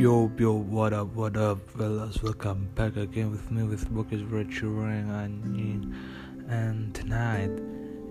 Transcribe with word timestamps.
Yo, 0.00 0.32
yo, 0.38 0.52
what 0.54 0.94
up, 0.94 1.14
what 1.14 1.36
up, 1.36 1.58
fellas? 1.72 2.22
Welcome 2.22 2.70
back 2.74 2.96
again 2.96 3.30
with 3.30 3.50
me 3.50 3.64
with 3.64 3.86
Bookish 3.90 4.22
Virturing 4.22 5.10
and 5.10 5.94
and 6.48 6.94
tonight 6.94 7.50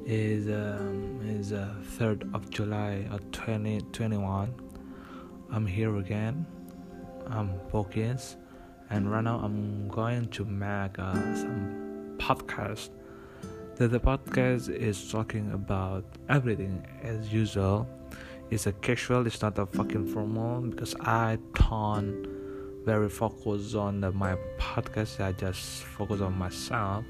is 0.05 0.49
um 0.49 1.20
is 1.25 1.52
uh, 1.52 1.73
3rd 1.97 2.32
of 2.36 2.47
July 2.52 3.07
of 3.10 3.21
2021. 3.32 4.54
I'm 5.52 5.65
here 5.65 5.97
again. 5.97 6.46
I'm 7.25 7.60
Bokis, 7.73 8.36
and 8.92 9.11
right 9.11 9.24
now 9.24 9.39
I'm 9.39 9.87
going 9.87 10.28
to 10.28 10.46
make 10.46 11.00
uh, 11.00 11.15
some 11.33 12.18
podcast. 12.19 12.92
The, 13.78 13.87
the 13.87 14.00
podcast 14.00 14.69
is 14.69 15.11
talking 15.11 15.54
about 15.54 16.06
everything 16.29 16.86
as 17.01 17.33
usual 17.33 17.87
it's 18.52 18.66
a 18.66 18.71
casual 18.74 19.26
it's 19.28 19.42
not 19.42 19.58
a 19.60 19.66
fucking 19.66 20.08
formal 20.08 20.62
because 20.62 20.96
i 21.02 21.38
don't 21.54 22.30
very 22.86 23.10
focused 23.10 23.75
on 23.75 24.00
my 24.16 24.36
podcast. 24.58 25.20
I 25.20 25.32
just 25.34 25.84
focus 25.84 26.22
on 26.22 26.34
myself. 26.38 27.06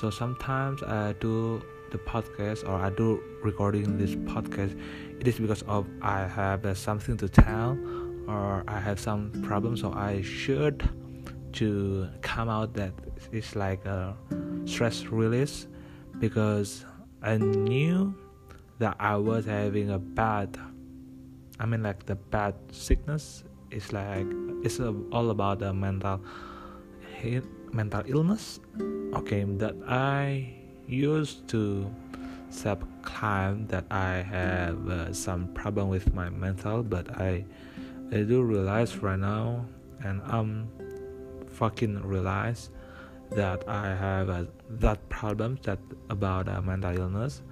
So 0.00 0.10
sometimes 0.10 0.82
i 0.82 1.12
do 1.20 1.62
the 1.92 1.98
podcast 1.98 2.68
or 2.68 2.74
i 2.74 2.90
do 2.90 3.22
recording 3.42 3.96
this 3.96 4.16
podcast. 4.32 4.72
It 5.20 5.28
is 5.28 5.38
because 5.38 5.62
of 5.62 5.86
i 6.02 6.26
have 6.26 6.64
uh, 6.66 6.74
something 6.74 7.16
to 7.18 7.28
tell 7.28 7.78
or 8.26 8.64
i 8.66 8.80
have 8.80 8.98
some 8.98 9.30
problem 9.44 9.76
so 9.76 9.92
i 9.92 10.22
should 10.22 10.88
to 11.52 12.08
come 12.22 12.48
out 12.48 12.74
that 12.74 12.92
it's 13.30 13.54
like 13.54 13.84
a 13.84 14.16
stress 14.64 15.04
release 15.06 15.68
because 16.18 16.84
i 17.22 17.36
knew 17.36 18.12
that 18.78 18.96
I 18.98 19.16
was 19.16 19.44
having 19.44 19.90
a 19.90 19.98
bad 19.98 20.58
I 21.60 21.66
mean 21.66 21.82
like 21.82 22.06
the 22.06 22.16
bad 22.16 22.54
sickness 22.72 23.44
is 23.70 23.92
like 23.92 24.26
it's 24.62 24.80
all 24.80 25.30
about 25.30 25.60
the 25.60 25.72
mental 25.72 26.20
mental 27.72 28.02
illness. 28.06 28.60
Okay 29.14 29.44
that 29.44 29.74
I 29.86 30.54
used 30.86 31.48
to 31.48 31.90
self 32.50 32.80
claim 33.02 33.66
that 33.68 33.84
I 33.90 34.22
have 34.22 34.88
uh, 34.88 35.12
some 35.12 35.48
problem 35.54 35.88
with 35.88 36.14
my 36.14 36.28
mental 36.28 36.82
but 36.82 37.08
I 37.20 37.44
I 38.12 38.22
do 38.22 38.42
realize 38.42 38.98
right 38.98 39.18
now 39.18 39.66
and 40.02 40.20
I'm 40.26 40.68
fucking 41.48 42.02
realize 42.02 42.70
that 43.30 43.66
I 43.68 43.94
have 43.94 44.28
uh, 44.28 44.44
that 44.68 45.08
problem 45.08 45.58
that 45.62 45.78
about 46.10 46.48
uh, 46.48 46.60
mental 46.60 46.96
illness. 46.96 47.42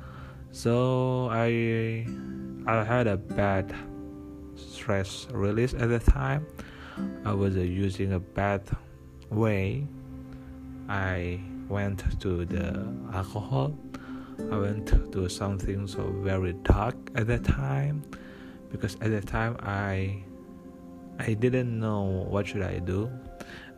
So 0.53 1.29
i 1.31 2.07
i 2.67 2.85
had 2.85 3.07
a 3.07 3.17
bad 3.17 3.75
stress 4.63 5.27
release 5.33 5.75
at 5.75 5.89
the 5.89 5.99
time. 5.99 6.47
I 7.25 7.33
was 7.33 7.57
uh, 7.57 7.61
using 7.61 8.13
a 8.13 8.21
bad 8.21 8.63
way. 9.31 9.87
I 10.89 11.41
went 11.69 12.21
to 12.21 12.45
the 12.45 12.87
alcohol. 13.13 13.77
I 14.51 14.57
went 14.59 15.13
to 15.13 15.29
something 15.29 15.87
so 15.87 16.11
very 16.19 16.53
dark 16.65 16.97
at 17.15 17.27
that 17.29 17.45
time 17.45 18.03
because 18.71 18.95
at 18.97 19.11
that 19.11 19.27
time 19.27 19.57
i 19.61 20.23
i 21.19 21.35
didn't 21.35 21.79
know 21.79 22.27
what 22.29 22.47
should 22.47 22.63
i 22.63 22.79
do. 22.79 23.11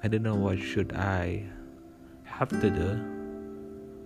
I 0.03 0.09
didn't 0.09 0.23
know 0.23 0.37
what 0.37 0.59
should 0.59 0.93
i 0.95 1.45
have 2.25 2.49
to 2.49 2.71
do 2.71 3.15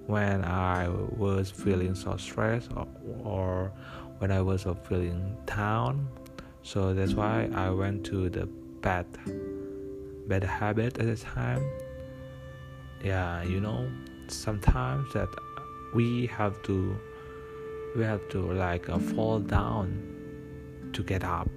when 0.07 0.43
I 0.43 0.89
was 0.89 1.51
feeling 1.51 1.95
so 1.95 2.17
stressed 2.17 2.71
or, 2.75 2.87
or 3.23 3.73
when 4.19 4.31
I 4.31 4.41
was 4.41 4.67
feeling 4.89 5.37
down. 5.47 6.09
So 6.69 6.93
that's 6.93 7.15
why 7.15 7.49
I 7.55 7.71
went 7.71 8.05
to 8.13 8.29
the 8.29 8.45
bad 8.83 9.07
bad 10.29 10.45
habit 10.45 10.99
at 10.99 11.07
the 11.07 11.17
time. 11.17 11.65
Yeah, 13.03 13.43
you 13.43 13.59
know, 13.59 13.91
sometimes 14.27 15.11
that 15.15 15.31
we 15.95 16.27
have 16.27 16.63
to 16.65 16.95
we 17.97 18.05
have 18.05 18.21
to 18.29 18.53
like 18.53 18.91
uh, 18.91 18.99
fall 18.99 19.41
down 19.41 19.97
to 20.93 21.03
get 21.03 21.25
up. 21.25 21.49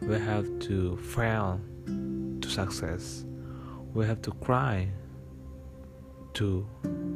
We 0.00 0.16
have 0.20 0.46
to 0.70 0.96
fail 0.98 1.60
to 2.40 2.48
success. 2.48 3.24
We 3.94 4.06
have 4.06 4.22
to 4.22 4.30
cry 4.30 4.90
to 6.34 6.64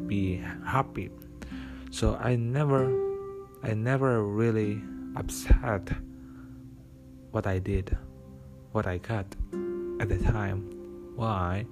be 0.08 0.42
happy 0.64 1.10
so 1.90 2.16
i 2.20 2.36
never 2.36 2.86
i 3.64 3.74
never 3.74 4.22
really 4.22 4.80
upset 5.16 5.90
what 7.30 7.46
i 7.46 7.58
did 7.58 7.96
what 8.72 8.86
i 8.86 8.98
got 8.98 9.26
at 10.00 10.08
the 10.08 10.18
time. 10.18 10.70
Why? 11.16 11.66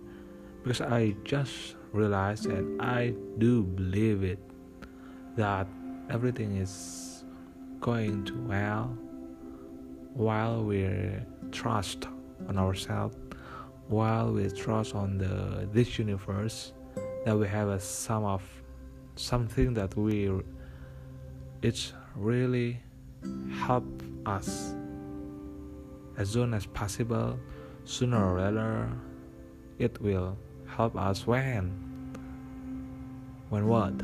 Because 0.63 0.81
i 0.81 1.15
just 1.25 1.77
realized 1.93 2.47
and 2.47 2.83
i 2.83 3.15
do 3.39 3.63
believe 3.63 4.23
it 4.23 4.39
that 5.37 5.67
everything 6.11 6.57
is 6.57 7.25
going 7.81 8.25
to 8.25 8.35
well 8.47 8.97
while 10.15 10.65
we 10.65 10.89
trust 11.53 12.07
on 12.49 12.59
ourselves 12.59 13.17
while 13.89 14.33
we 14.33 14.51
trust 14.51 14.95
on 14.95 15.17
the 15.19 15.69
this 15.73 15.99
universe 15.99 16.73
that 17.25 17.37
we 17.39 17.47
have 17.47 17.69
a 17.69 17.79
sum 17.79 18.25
of 18.25 18.43
something 19.15 19.73
that 19.73 19.97
we 19.97 20.31
it's 21.63 21.93
really 22.17 22.81
help 23.51 23.87
us 24.27 24.75
as 26.17 26.31
soon 26.31 26.55
as 26.55 26.67
possible 26.67 27.39
sooner 27.85 28.33
or 28.33 28.41
later 28.41 28.91
it 29.79 30.01
will 30.01 30.37
help 30.67 30.97
us 30.97 31.27
when 31.27 31.83
when 33.49 33.69
what? 33.69 33.95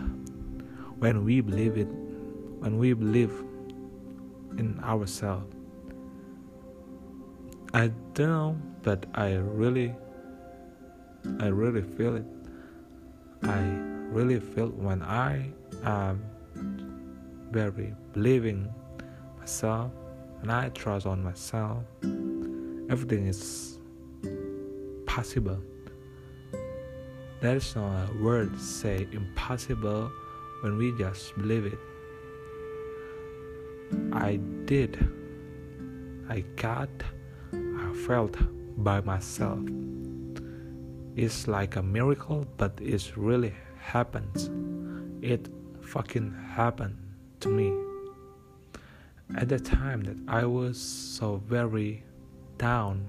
When 0.98 1.24
we 1.24 1.40
believe 1.40 1.76
it 1.76 1.88
when 2.60 2.78
we 2.78 2.92
believe 2.92 3.32
in 4.56 4.78
ourselves. 4.84 5.54
I 7.74 7.90
don't 8.14 8.28
know 8.28 8.58
but 8.82 9.06
i 9.14 9.34
really 9.34 9.94
i 11.40 11.46
really 11.46 11.82
feel 11.82 12.16
it. 12.16 12.26
I 13.44 13.60
really 14.10 14.38
feel 14.38 14.68
when 14.68 15.02
I 15.02 15.50
am 15.84 16.22
very 17.50 17.94
believing 18.12 18.72
myself 19.38 19.90
and 20.42 20.50
I 20.50 20.68
trust 20.70 21.06
on 21.06 21.22
myself, 21.22 21.84
everything 22.90 23.28
is 23.28 23.78
possible. 25.06 25.58
There 27.40 27.56
is 27.56 27.76
no 27.76 28.08
word 28.20 28.60
say 28.60 29.06
impossible 29.12 30.10
when 30.62 30.76
we 30.76 30.92
just 30.98 31.36
believe 31.36 31.66
it. 31.66 31.78
I 34.12 34.40
did, 34.64 34.98
I 36.28 36.40
got, 36.56 36.90
I 37.52 37.94
felt 38.06 38.36
by 38.78 39.00
myself. 39.00 39.60
It's 41.14 41.46
like 41.46 41.76
a 41.76 41.82
miracle, 41.82 42.46
but 42.56 42.72
it 42.80 43.16
really 43.16 43.54
happens. 43.78 44.50
It 45.22 45.48
fucking 45.82 46.34
happened 46.56 46.96
to 47.40 47.48
me. 47.48 47.91
At 49.36 49.48
the 49.48 49.58
time 49.58 50.02
that 50.02 50.16
I 50.28 50.44
was 50.44 50.78
so 50.78 51.42
very 51.46 52.04
down, 52.58 53.08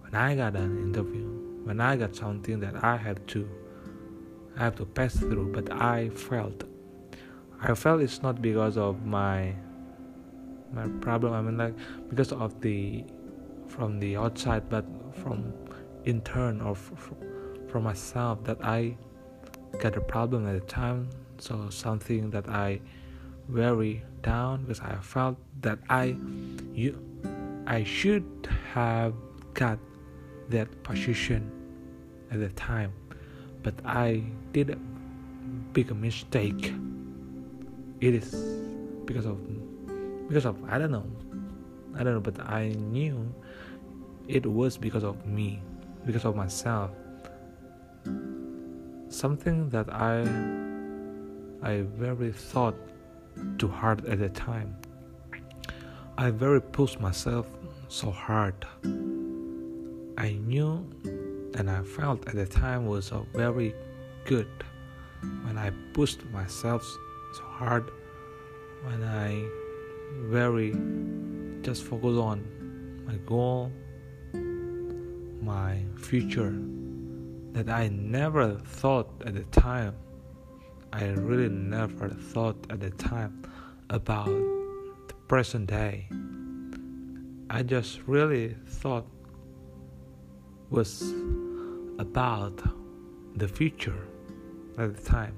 when 0.00 0.14
I 0.14 0.34
got 0.34 0.56
an 0.56 0.78
interview, 0.78 1.26
when 1.64 1.80
I 1.80 1.96
got 1.96 2.16
something 2.16 2.58
that 2.60 2.82
I 2.82 2.96
have 2.96 3.24
to 3.28 3.48
I 4.56 4.64
have 4.64 4.76
to 4.76 4.84
pass 4.84 5.16
through, 5.16 5.52
but 5.52 5.70
I 5.72 6.08
felt 6.10 6.64
I 7.62 7.74
felt 7.74 8.00
it's 8.00 8.20
not 8.22 8.42
because 8.42 8.76
of 8.76 9.06
my 9.06 9.54
my 10.72 10.88
problem. 11.00 11.32
I 11.34 11.40
mean 11.42 11.56
like 11.56 11.74
because 12.08 12.32
of 12.32 12.60
the 12.60 13.04
from 13.68 14.00
the 14.00 14.16
outside, 14.16 14.68
but 14.68 14.84
from 15.22 15.52
intern 16.04 16.60
or 16.60 16.74
from 16.74 17.16
for 17.68 17.80
myself 17.80 18.42
that 18.44 18.58
I 18.64 18.96
got 19.78 19.96
a 19.96 20.00
problem 20.00 20.48
at 20.48 20.54
the 20.60 20.66
time. 20.66 21.08
So 21.38 21.70
something 21.70 22.30
that 22.30 22.48
I 22.48 22.80
very 23.50 24.02
down 24.22 24.62
because 24.62 24.80
I 24.80 24.96
felt 25.02 25.36
that 25.62 25.78
I 25.88 26.16
you 26.72 26.96
I 27.66 27.84
should 27.84 28.24
have 28.72 29.14
got 29.54 29.78
that 30.48 30.82
position 30.82 31.50
at 32.30 32.40
the 32.40 32.48
time, 32.50 32.92
but 33.62 33.74
I 33.84 34.22
did 34.52 34.70
a 34.70 34.78
big 35.72 35.94
mistake. 35.94 36.74
It 38.00 38.14
is 38.14 38.34
because 39.04 39.26
of 39.26 39.38
because 40.28 40.46
of 40.46 40.56
I 40.70 40.78
don't 40.78 40.90
know 40.90 41.06
I 41.94 42.04
don't 42.04 42.14
know, 42.14 42.20
but 42.20 42.38
I 42.40 42.68
knew 42.78 43.34
it 44.28 44.46
was 44.46 44.78
because 44.78 45.02
of 45.02 45.26
me, 45.26 45.60
because 46.06 46.24
of 46.24 46.36
myself 46.36 46.90
something 49.10 49.68
that 49.70 49.92
I 49.92 50.22
I 51.62 51.82
very 51.98 52.32
thought 52.32 52.76
too 53.58 53.68
hard 53.68 54.06
at 54.06 54.18
the 54.18 54.28
time. 54.28 54.76
I 56.18 56.30
very 56.30 56.60
pushed 56.60 57.00
myself 57.00 57.46
so 57.88 58.10
hard 58.10 58.54
I 60.16 60.38
knew 60.46 60.86
and 61.54 61.70
I 61.70 61.82
felt 61.82 62.28
at 62.28 62.34
the 62.34 62.46
time 62.46 62.86
was 62.86 63.10
a 63.10 63.24
very 63.34 63.74
good 64.26 64.48
when 65.44 65.56
I 65.58 65.70
pushed 65.94 66.24
myself 66.26 66.82
so 66.82 67.42
hard 67.42 67.90
when 68.84 69.02
I 69.02 69.44
very 70.28 70.70
just 71.62 71.84
focus 71.84 72.16
on 72.16 72.44
my 73.06 73.16
goal 73.26 73.72
my 75.42 75.82
future 75.96 76.54
that 77.52 77.68
I 77.68 77.88
never 77.88 78.54
thought 78.54 79.08
at 79.24 79.34
the 79.34 79.44
time 79.44 79.94
I 81.00 81.08
really 81.12 81.48
never 81.48 82.10
thought 82.10 82.58
at 82.68 82.80
the 82.80 82.90
time 82.90 83.42
about 83.88 84.26
the 84.26 85.14
present 85.28 85.68
day 85.68 86.08
I 87.48 87.62
just 87.64 88.02
really 88.06 88.54
thought 88.64 89.06
was 90.70 91.14
about 91.98 92.62
the 93.34 93.48
future 93.48 94.06
at 94.78 94.94
the 94.94 95.02
time. 95.02 95.34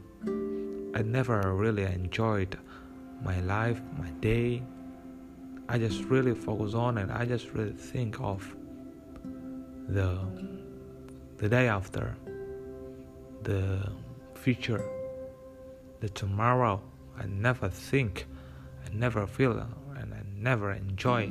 I 0.94 1.00
never 1.02 1.54
really 1.54 1.84
enjoyed 1.84 2.58
my 3.24 3.40
life, 3.40 3.80
my 3.96 4.10
day. 4.20 4.62
I 5.68 5.78
just 5.78 6.02
really 6.04 6.34
focus 6.34 6.74
on 6.74 6.98
and 6.98 7.10
I 7.10 7.24
just 7.24 7.50
really 7.54 7.72
think 7.72 8.20
of 8.20 8.44
the 9.88 10.18
the 11.38 11.48
day 11.48 11.68
after, 11.68 12.14
the 13.42 13.90
future, 14.34 14.84
the 16.02 16.08
tomorrow. 16.08 16.82
I 17.16 17.26
never 17.26 17.68
think, 17.68 18.26
I 18.84 18.92
never 18.92 19.24
feel, 19.24 19.52
and 19.96 20.12
I 20.12 20.22
never 20.36 20.72
enjoy 20.72 21.30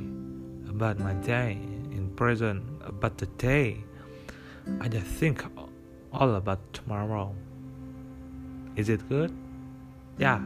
about 0.66 0.98
my 0.98 1.12
day 1.12 1.52
in 1.90 2.10
present, 2.16 2.64
about 2.82 3.18
the 3.18 3.26
day. 3.26 3.84
I 4.80 4.88
just 4.88 5.06
think 5.06 5.44
all 6.10 6.34
about 6.36 6.60
tomorrow. 6.72 7.34
Is 8.74 8.88
it 8.88 9.06
good? 9.10 9.36
Yeah. 10.16 10.40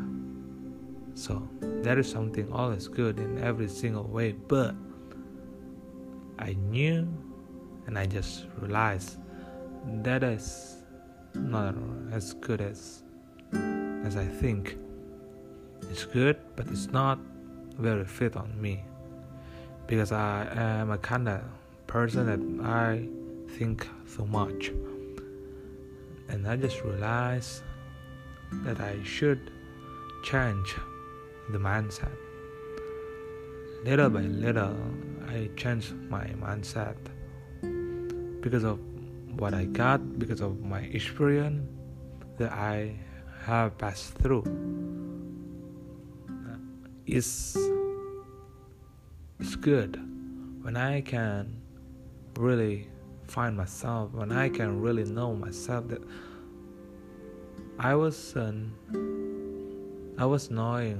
So 1.14 1.49
there 1.61 1.96
is 1.96 2.11
something 2.11 2.52
always 2.52 2.88
good 2.88 3.20
in 3.20 3.38
every 3.38 3.69
single 3.69 4.08
way, 4.08 4.32
but 4.32 4.75
I 6.40 6.55
knew 6.55 7.06
and 7.87 7.96
I 7.96 8.06
just 8.06 8.46
realized 8.58 9.19
that 10.02 10.25
is 10.25 10.79
not 11.34 11.76
as 12.11 12.34
good 12.34 12.61
as 12.61 13.05
as 14.06 14.17
I 14.17 14.25
think. 14.25 14.79
It's 15.91 16.05
good, 16.05 16.37
but 16.55 16.69
it's 16.69 16.87
not 16.87 17.19
very 17.79 18.05
fit 18.05 18.37
on 18.37 18.50
me 18.61 18.85
because 19.87 20.12
I 20.12 20.47
am 20.55 20.91
a 20.91 20.99
kind 20.99 21.29
of 21.29 21.43
person 21.87 22.26
that 22.26 22.43
I 22.64 23.08
think 23.56 23.87
so 24.06 24.25
much. 24.25 24.70
And 26.29 26.47
I 26.47 26.56
just 26.56 26.82
realized 26.82 27.62
that 28.64 28.81
I 28.81 29.03
should 29.03 29.50
change 30.23 30.75
the 31.50 31.58
mindset. 31.58 32.17
Little 33.85 34.11
by 34.11 34.23
little, 34.23 34.76
I 35.29 35.50
changed 35.56 35.94
my 36.08 36.26
mindset 36.41 36.97
because 38.41 38.64
of 38.64 38.79
what 39.38 39.53
I 39.55 39.64
got, 39.67 40.19
because 40.19 40.41
of 40.41 40.61
my 40.61 40.81
experience 40.81 41.62
that 42.38 42.53
I 42.53 42.97
have 43.46 43.78
passed 43.78 44.14
through. 44.14 44.43
It's 47.06 47.56
it's 49.38 49.54
good 49.54 50.02
when 50.62 50.76
I 50.76 51.00
can 51.00 51.62
really 52.37 52.88
find 53.28 53.56
myself, 53.56 54.12
when 54.12 54.32
I 54.32 54.48
can 54.48 54.81
really 54.81 55.04
know 55.04 55.37
myself 55.37 55.87
that 55.88 56.02
I 57.78 57.94
was 57.94 58.34
um, 58.34 58.75
I 60.19 60.25
was 60.26 60.50
knowing 60.50 60.98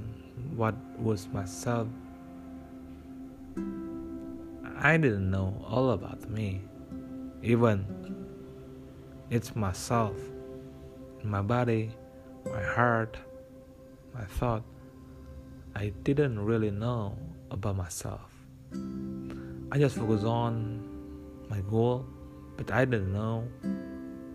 what 0.55 0.77
was 1.01 1.27
myself. 1.33 1.89
I 4.79 4.97
didn't 4.99 5.31
know 5.33 5.67
all 5.67 5.91
about 5.91 6.31
me, 6.31 6.61
even 7.43 7.85
it's 9.31 9.57
myself, 9.57 10.15
my 11.25 11.43
body, 11.43 11.91
my 12.53 12.63
heart, 12.63 13.17
my 14.15 14.25
thought. 14.25 14.63
I 15.75 15.93
didn't 16.05 16.39
really 16.41 16.71
know 16.71 17.17
about 17.51 17.77
myself. 17.77 18.31
I 19.71 19.79
just 19.79 19.97
focused 19.97 20.25
on 20.25 20.83
my 21.49 21.61
goal, 21.71 22.07
but 22.57 22.71
I 22.71 22.85
didn't 22.85 23.13
know 23.13 23.47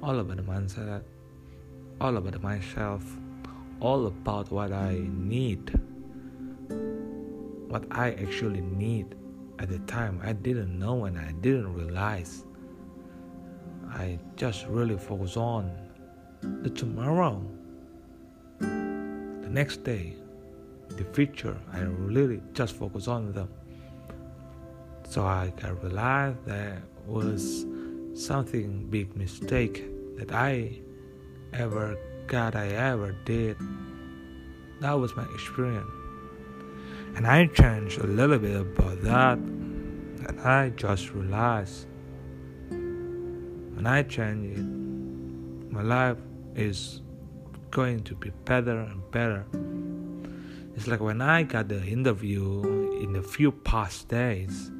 all 0.03 0.19
about 0.19 0.37
the 0.37 0.43
mindset, 0.43 1.03
all 1.99 2.17
about 2.17 2.41
myself, 2.41 3.03
all 3.79 4.07
about 4.07 4.51
what 4.51 4.71
I 4.71 4.99
need, 5.09 5.69
what 7.67 7.85
I 7.91 8.11
actually 8.11 8.61
need 8.61 9.15
at 9.59 9.69
the 9.69 9.79
time. 9.79 10.19
I 10.23 10.33
didn't 10.33 10.77
know 10.77 11.05
and 11.05 11.17
I 11.17 11.31
didn't 11.41 11.73
realize. 11.73 12.45
I 13.89 14.19
just 14.35 14.65
really 14.67 14.97
focus 14.97 15.37
on 15.37 15.71
the 16.41 16.69
tomorrow, 16.69 17.43
next 19.51 19.83
day, 19.83 20.15
the 20.89 21.03
future. 21.13 21.57
I 21.73 21.79
really 21.79 22.41
just 22.53 22.75
focus 22.75 23.07
on 23.07 23.31
them. 23.33 23.49
So 25.07 25.23
I 25.23 25.51
realized 25.81 26.37
there 26.45 26.81
was 27.05 27.65
something 28.13 28.87
big 28.89 29.15
mistake 29.15 29.85
that 30.17 30.31
I 30.31 30.79
ever 31.53 31.97
got, 32.27 32.55
I 32.55 32.67
ever 32.67 33.15
did. 33.25 33.57
That 34.79 34.93
was 34.93 35.15
my 35.15 35.25
experience. 35.33 35.89
And 37.15 37.27
I 37.27 37.47
changed 37.47 37.99
a 37.99 38.07
little 38.07 38.39
bit 38.39 38.55
about 38.55 39.01
that. 39.01 39.37
And 39.37 40.39
I 40.41 40.69
just 40.69 41.11
realized 41.11 41.87
when 42.69 43.85
I 43.85 44.03
change 44.03 44.57
it, 44.57 45.73
my 45.73 45.81
life 45.81 46.17
is 46.55 47.01
going 47.71 48.03
to 48.03 48.15
be 48.15 48.29
better 48.45 48.79
and 48.79 49.09
better. 49.11 49.45
It's 50.75 50.87
like 50.87 50.99
when 50.99 51.21
I 51.21 51.43
got 51.43 51.69
the 51.69 51.83
interview 51.83 52.99
in 53.01 53.13
the 53.13 53.23
few 53.23 53.51
past 53.51 54.09
days 54.09 54.71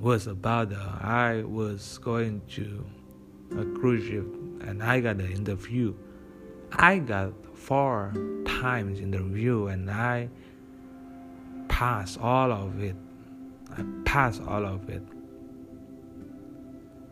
was 0.00 0.26
about 0.26 0.72
uh, 0.72 0.76
I 1.00 1.42
was 1.44 1.98
going 1.98 2.42
to 2.50 2.84
a 3.58 3.64
cruise 3.78 4.06
ship 4.06 4.26
and 4.66 4.82
I 4.82 5.00
got 5.00 5.18
the 5.18 5.28
interview. 5.28 5.94
I 6.72 6.98
got 6.98 7.32
four 7.54 8.12
times 8.46 9.00
interview 9.00 9.66
and 9.66 9.90
I 9.90 10.28
passed 11.68 12.18
all 12.20 12.50
of 12.50 12.82
it. 12.82 12.96
I 13.76 13.84
passed 14.04 14.42
all 14.42 14.64
of 14.64 14.88
it. 14.88 15.02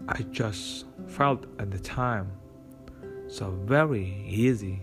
I 0.08 0.22
just 0.30 0.86
felt 1.06 1.46
at 1.58 1.70
the 1.70 1.78
time 1.78 2.30
so 3.32 3.50
very 3.64 4.26
easy, 4.28 4.78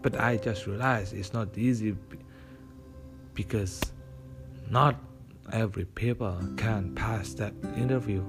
but 0.00 0.18
I 0.18 0.36
just 0.36 0.68
realized 0.68 1.12
it's 1.12 1.32
not 1.32 1.58
easy 1.58 1.96
because 3.34 3.80
not 4.70 4.94
every 5.52 5.86
people 5.86 6.38
can 6.56 6.94
pass 6.94 7.34
that 7.34 7.52
interview. 7.76 8.22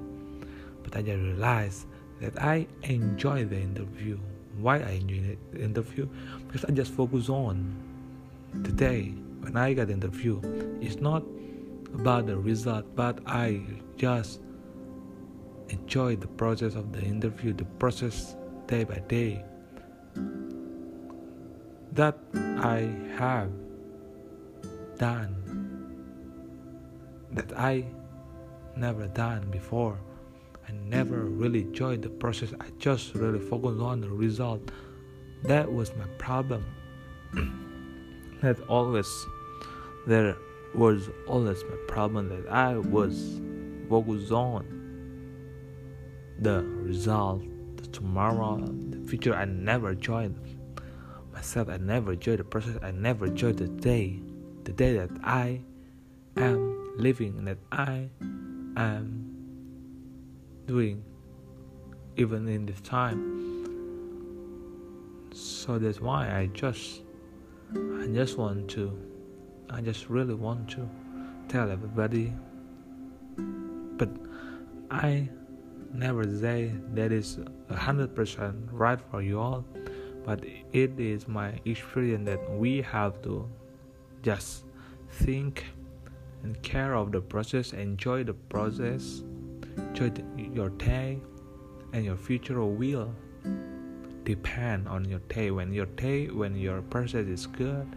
But 0.82 0.96
I 0.96 1.04
just 1.04 1.22
realized 1.22 1.86
that 2.22 2.42
I 2.42 2.66
enjoy 2.82 3.46
the 3.46 3.60
interview. 3.60 4.18
Why 4.58 4.80
I 4.80 4.94
enjoy 4.94 5.38
the 5.54 5.62
interview? 5.62 6.10
Because 6.48 6.66
I 6.66 6.72
just 6.72 6.92
focus 6.94 7.30
on 7.30 7.76
the 8.64 8.72
day 8.72 9.14
when 9.42 9.56
I 9.58 9.76
got 9.76 9.88
the 9.88 9.94
interview. 9.94 10.42
It's 10.82 10.96
not 10.96 11.22
about 11.94 12.26
the 12.26 12.36
result, 12.36 12.96
but 12.96 13.20
I 13.28 13.62
just 13.96 14.42
enjoy 15.70 16.16
the 16.16 16.28
process 16.28 16.74
of 16.74 16.92
the 16.94 17.02
interview, 17.02 17.54
the 17.54 17.66
process 17.78 18.36
day 18.66 18.86
by 18.86 18.98
day 19.08 19.44
that 21.94 22.18
I 22.34 22.90
have 23.18 23.52
done 24.98 25.42
that 27.32 27.58
I 27.58 27.86
never 28.76 29.08
done 29.08 29.50
before. 29.52 29.98
I 30.68 30.72
never 30.74 31.26
really 31.26 31.62
enjoyed 31.62 32.02
the 32.02 32.10
process. 32.10 32.54
I 32.60 32.68
just 32.78 33.16
really 33.16 33.40
focused 33.40 33.82
on 33.82 34.02
the 34.02 34.10
result. 34.10 34.72
That 35.44 35.72
was 35.72 35.96
my 35.96 36.06
problem. 36.18 36.66
that 38.42 38.60
always 38.68 39.10
there 40.08 40.36
was 40.74 41.10
always 41.28 41.64
my 41.64 41.76
problem 41.88 42.30
that 42.30 42.52
I 42.52 42.78
was 42.78 43.40
focused 43.90 44.32
on 44.32 44.66
the 46.40 46.64
result, 46.64 47.44
tomorrow, 47.92 48.58
the 48.58 49.08
future. 49.08 49.36
I 49.36 49.46
never 49.46 49.92
enjoyed 49.92 50.36
myself. 51.34 51.70
I 51.70 51.78
never 51.78 52.14
enjoyed 52.14 52.40
the 52.40 52.44
process. 52.44 52.78
I 52.82 52.92
never 52.92 53.28
enjoyed 53.28 53.58
the 53.58 53.68
day, 53.68 54.20
the 54.64 54.74
day 54.74 54.94
that 54.94 55.10
I 55.24 55.62
am 56.38 56.98
living 56.98 57.46
that 57.46 57.58
I 57.72 58.10
am 58.78 59.32
doing 60.68 61.04
even 62.18 62.48
in 62.48 62.66
this 62.66 62.80
time 62.82 63.42
so 65.34 65.80
that's 65.80 66.02
why 66.02 66.30
i 66.38 66.46
just 66.48 67.02
i 67.74 68.08
just 68.08 68.38
want 68.38 68.70
to 68.70 68.98
i 69.70 69.82
just 69.82 70.10
really 70.10 70.34
want 70.34 70.70
to 70.70 70.88
tell 71.48 71.72
everybody 71.72 72.34
but 73.98 74.10
i 74.90 75.28
never 75.94 76.24
say 76.24 76.72
that 76.94 77.12
is 77.12 77.40
a 77.70 77.76
hundred 77.76 78.16
percent 78.16 78.56
right 78.72 79.00
for 79.10 79.22
you 79.22 79.40
all 79.40 79.66
but 80.26 80.44
it 80.72 81.00
is 81.00 81.28
my 81.28 81.54
experience 81.66 82.26
that 82.26 82.40
we 82.52 82.82
have 82.82 83.22
to 83.22 83.48
just 84.22 84.66
think 85.10 85.66
and 86.44 86.62
care 86.62 86.94
of 86.94 87.12
the 87.12 87.22
process 87.22 87.74
enjoy 87.74 88.24
the 88.24 88.34
process 88.34 89.24
enjoy 89.78 90.12
your 90.54 90.70
day 90.70 91.20
and 91.94 92.06
your 92.06 92.16
future 92.16 92.64
will 92.64 93.14
depend 94.24 94.88
on 94.88 95.06
your 95.06 95.20
day. 95.30 95.52
When 95.52 95.74
your 95.74 95.88
day 95.88 96.28
when 96.28 96.56
your 96.56 96.82
process 96.84 97.28
is 97.28 97.46
good 97.48 97.88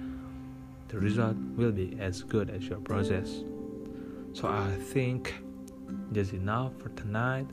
the 0.89 0.99
result 0.99 1.37
will 1.57 1.73
be 1.73 1.97
as 2.01 2.23
good 2.23 2.51
as 2.51 2.65
your 2.65 2.81
process. 2.81 3.43
So 4.33 4.49
i 4.49 4.71
think 4.93 5.35
just 6.13 6.33
enough 6.33 6.73
for 6.79 6.89
tonight 6.91 7.47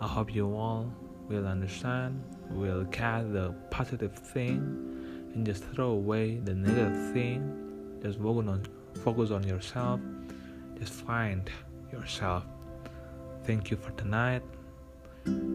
i 0.00 0.06
hope 0.06 0.34
you 0.34 0.46
all 0.54 0.92
will 1.28 1.46
understand 1.46 2.22
will 2.50 2.84
catch 2.86 3.24
the 3.32 3.54
positive 3.70 4.14
thing 4.14 4.58
and 5.34 5.46
just 5.46 5.64
throw 5.72 5.90
away 5.90 6.38
the 6.44 6.54
negative 6.54 7.12
thing 7.12 7.98
just 8.02 8.18
focus 8.18 8.48
on 8.48 8.66
focus 9.04 9.30
on 9.30 9.42
yourself 9.44 10.00
just 10.78 10.92
find 10.92 11.50
yourself 11.92 12.44
thank 13.44 13.70
you 13.70 13.76
for 13.76 13.90
tonight 13.92 14.42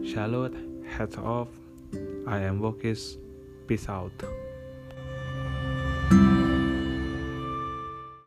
Charlotte, 0.04 0.54
heads 0.86 1.16
off. 1.16 1.48
I 2.26 2.38
am 2.38 2.60
Vokis. 2.60 3.18
Peace 3.66 3.88
out. 3.88 4.12